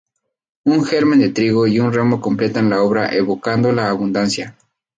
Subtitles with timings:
[0.65, 4.57] Un germen de trigo y un ramo completan la obra evocando la abundancia.